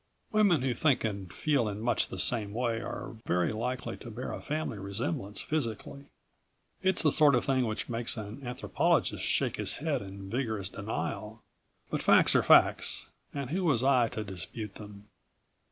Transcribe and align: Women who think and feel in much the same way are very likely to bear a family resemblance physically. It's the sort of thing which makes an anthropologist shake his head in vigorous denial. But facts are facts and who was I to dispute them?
Women 0.31 0.63
who 0.63 0.73
think 0.73 1.03
and 1.03 1.31
feel 1.31 1.69
in 1.69 1.79
much 1.79 2.07
the 2.07 2.17
same 2.17 2.53
way 2.55 2.81
are 2.81 3.17
very 3.27 3.53
likely 3.53 3.97
to 3.97 4.09
bear 4.09 4.31
a 4.31 4.41
family 4.41 4.79
resemblance 4.79 5.41
physically. 5.43 6.05
It's 6.81 7.03
the 7.03 7.11
sort 7.11 7.35
of 7.35 7.45
thing 7.45 7.67
which 7.67 7.87
makes 7.87 8.17
an 8.17 8.41
anthropologist 8.43 9.23
shake 9.23 9.57
his 9.57 9.75
head 9.75 10.01
in 10.01 10.27
vigorous 10.27 10.69
denial. 10.69 11.43
But 11.91 12.01
facts 12.01 12.35
are 12.35 12.41
facts 12.41 13.11
and 13.31 13.51
who 13.51 13.63
was 13.63 13.83
I 13.83 14.07
to 14.09 14.23
dispute 14.23 14.73
them? 14.73 15.07